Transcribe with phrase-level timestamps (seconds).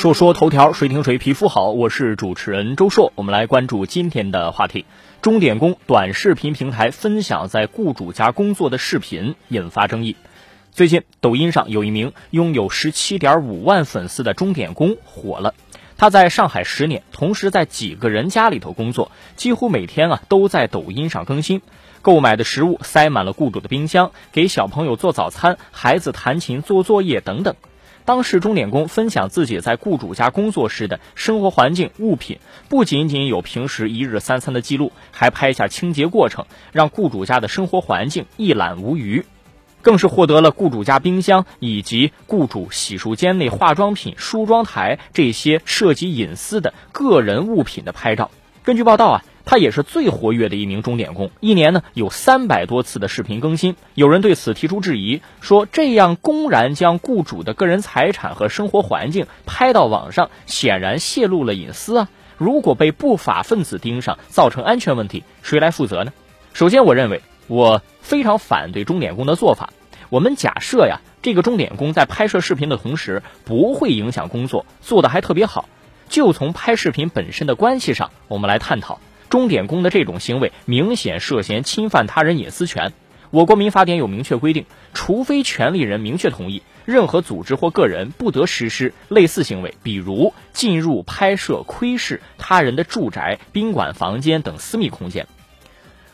[0.00, 1.72] 说说头条，谁听谁皮肤好。
[1.72, 4.86] 我是主持人周硕，我们来关注今天的话题。
[5.20, 10.16] 钟点工短视频平台分享在雇主家工作的视频引发争议。
[10.72, 15.52] 最近，抖音上有一名拥有十七点五万粉丝的钟点工火了。
[15.98, 21.60] 他在上海十年，同时在几个人家里头工作，几乎每天啊都在抖音上更新。
[22.00, 27.54] 购买的食物塞满了雇主的冰箱，给小朋友做早餐，孩子弹琴做作业等等。
[28.10, 39.24] 当事钟点工分享自己在雇主家工作时的生活环境、物品，不仅仅有平时一日三餐的记录，还拍下清洁过程，让雇主家的生活环境一览无余，
[39.80, 48.32] 更是获得了雇主家冰箱以及雇主洗漱间内化妆品、梳妆台这些涉及隐私的个人物品的拍照。
[48.64, 49.24] 根据报道啊。
[49.44, 53.76] 他也是最活跃的一名钟点工，一年呢有三百多次的视频更新。
[53.94, 62.08] 有人对此提出质疑，说这样公然将雇主的个人财产和生活环境拍到网上，显然泄露了隐私啊！
[62.36, 66.12] 如果被不法分子盯上，造成安全问题，谁来负责呢？
[66.52, 69.70] 首先，我认为我非常反对钟点工的做法。
[70.08, 75.68] 我们假设呀，这个钟点工在拍摄视频的同时不会影响工作，做的还特别好。
[76.08, 79.00] 就从拍视频本身的关系上，我们来探讨。
[79.30, 82.92] 钟点工的这种行为明显涉嫌侵犯他人隐私权。
[83.30, 95.28] 我国民法典有明确规定，除非权利人明确同意，任何组织或个人不得实施类似行为，比如进入、拍摄、窥视他人的住宅、宾馆房间等私密空间。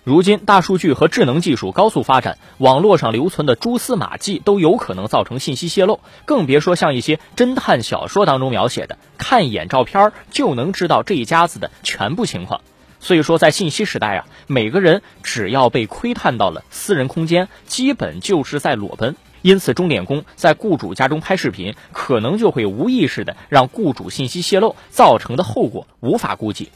[0.05, 12.61] 如今，大数据和智能技术高速发展，网络上留存的蛛丝马迹都有可能造成信息泄露，更别说像一些侦探小说当中描写的，看一眼照片就能知道这一家子的全部情况。
[13.01, 19.17] 所以说，在信息时代啊，每个人只要被窥探到了私人空间，基本就是在裸奔。
[19.43, 26.71] 因此，钟点工在雇主家中拍视频，可能就会无意识的让雇主信息泄露，造成的后果无法估计。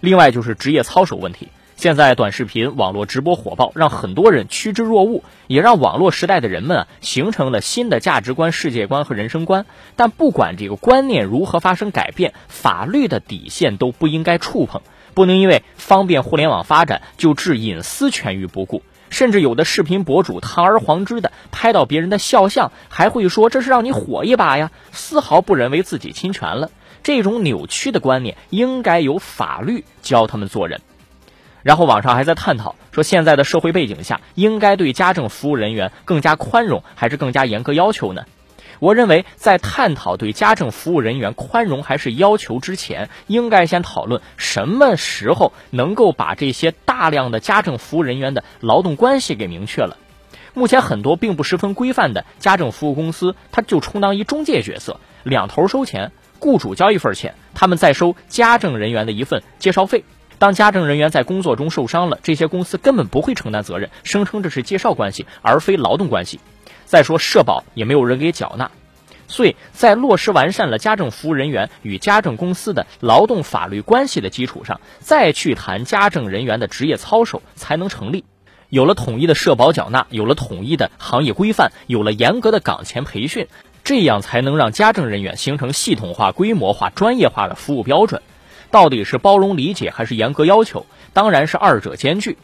[0.00, 1.48] 另外就是职业操守问题。
[1.74, 9.66] 现在短视频网络直播火爆，让很多人趋之若鹜，也让网络时代的人们啊形成了新的价值观、世界观和人生观。
[9.96, 14.82] 但不管这个观念如何发生改变，法律的底线都不应该触碰。
[15.14, 26.70] 不能因为方便互联网发展就置隐私权于不顾，甚至有的视频博主堂而皇之的拍到别人的肖像，还会说这是让你火一把呀，丝毫不认为自己侵权了。
[27.02, 30.80] 这种扭曲的观念应该由法律教他们做人。
[31.62, 38.24] 然后网上还在探讨说，现在的社会背景下，应该对家政服务人员更加宽容，还是更加严格要求呢？
[38.82, 49.98] 我认为，在探讨对家政服务人员宽容还是要求之前，应该先讨论什么时候能够把这些大量的家政服务人员的劳动关系给明确了。
[50.52, 56.10] 目前很多并不十分规范的家政服务公司，它就充当一中介角色，两头收钱，
[56.40, 60.02] 雇主交一份钱，他们再收家政人员的一份介绍费。
[60.40, 66.40] 当家政人员在工作中受伤了，这些公司根本不会承担责任，声称这是介绍关系而非劳动关系。
[66.92, 68.70] 再说社保也没有人给缴纳，
[69.26, 78.26] 所以在落实完善了家政服务人员与家政公司的劳动法律关系的基础上，再去谈家政人员的职业操守才能成立。
[78.68, 83.48] 有了统一的社保缴纳，有了统一的行业规范，有了严格的岗前培训，
[83.84, 88.20] 这样才能让家政人员形成系统化、规模化、专业化的服务标准。
[88.70, 90.84] 到底是包容理解还是严格要求？
[91.14, 92.36] 当然是二者兼具。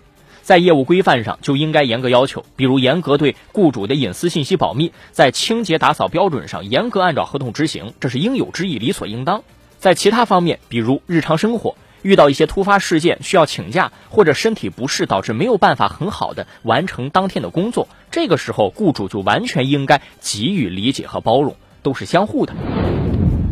[0.49, 9.43] 在业务规范上就应该严格要求，比如严格对雇主的隐私信息保密，在清洁打扫标准上严格按照合同执行，这是应有之义，理所应当。
[9.77, 22.55] 在其他方面，比如日常生活遇到一些突发事件需要请假，或者身体不适导致没有办法很好的完成当天的工作，这个时候雇主就完全应该给予理解和包容，都是相互的。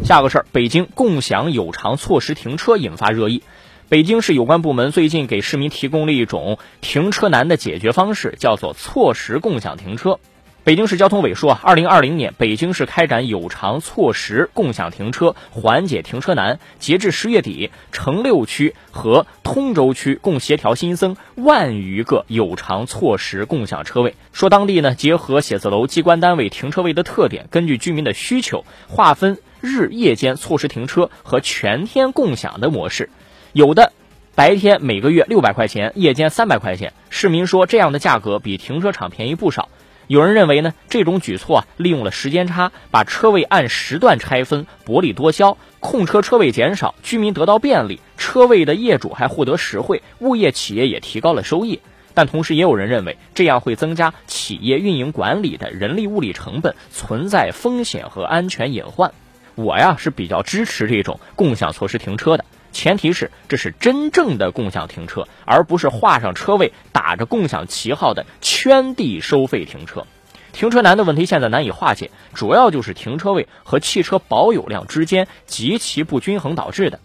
[0.03, 3.43] 下个事儿，北京共享有偿错时停车引发热议。
[3.89, 10.19] 北京市有关部门最近给市民提供了一种停车难的解决方式，叫做错时共享停车。
[10.65, 16.59] 北京市交通委说啊，二零二零年北京市开展有偿错时共享停车，缓解停车难。
[16.81, 24.17] 截至十月底，城六区和通州区共协调新增万余个有偿错时共享车位。
[24.33, 33.11] 说当地呢，结合写字楼、机关单位停车位的特点，根据居民的需求，划分日夜间错时停车和全天共享的模式。
[33.57, 33.95] 有的
[34.35, 36.93] 白天每个月六百块钱，夜间三百块钱。
[37.09, 39.71] 市民说这样的价格比停车场便宜不少。
[40.09, 51.81] 有人认为呢，这种举措啊，利用了时间差，把车位按时段拆分，薄利多销，空车车位减少，居民得到便利，车位的业主还获得实惠，物业企业也提高了收益。
[52.13, 59.13] 但同时也有人认为，这样会增加企业运营管理的人力物力成本，存在风险和安全隐患。
[59.55, 62.45] 我呀是比较支持这种共享措施停车的，
[62.77, 70.07] 前提是这是真正的共享停车，而不是画上车位、打着共享旗号的圈地收费停车。
[70.53, 77.01] 停车难的问题现在难以化解，主要就是停车位和汽车保有量之间极其不均衡导致的。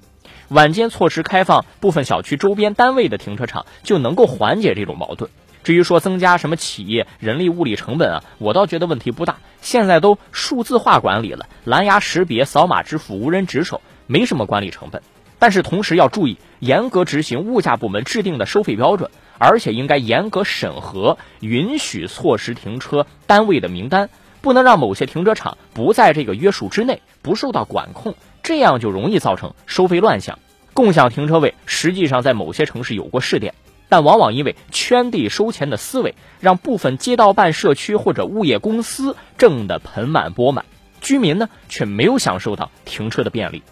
[0.49, 5.31] 晚间措施开放部分小区周边单位的停车场，就能够缓解这种矛盾。
[5.63, 9.37] 至于说增加什么企业人力物力成本啊，我倒觉得问题不大。
[9.61, 15.01] 现在都数字化管理了，蓝牙识别、扫码支付、无人值守，没什么管理成本。
[15.41, 19.09] 但是同时要注意，严格执行物价部门制定的收费标准。
[19.39, 24.11] 而且应该严格审核允许措施停车单位的名单，
[24.41, 30.37] 不能让某些停车场不在这个约束之内，不受到管控，这样就容易造成收费乱象。
[30.75, 33.55] 共享停车位实际上在某些城市有过试点，
[33.89, 40.65] 但往往因为圈地收钱的思维，让部分街道办社区或者物业公司挣得盆满钵满，
[41.01, 43.63] 居民呢却没有享受到停车的便利。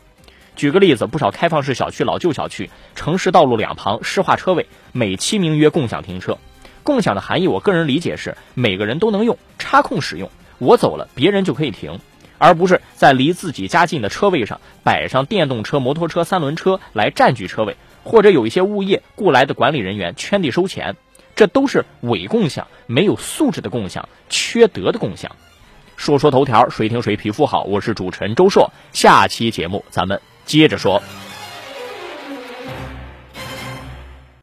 [0.59, 6.37] 举个例子，不少开放式小区、老旧小区，城市道路两旁湿化车位，美其名曰共享停车。
[6.83, 10.29] 共享的含义，我个人理解是每个人都能用，插空使用。
[10.57, 12.01] 我走了，别人就可以停，
[12.37, 20.97] 而不是在离自己家近的车位上摆上电动车、摩托车、三轮车来占据车位，或者有一些物业雇来的管理人员圈地收钱，
[21.37, 25.31] 这都是伪共享，没有素质的共享，缺德的共享。
[25.95, 27.63] 说说头条，谁听谁皮肤好？
[27.63, 30.19] 我是主持人周硕，下期节目咱们。
[30.49, 30.99] 接着说。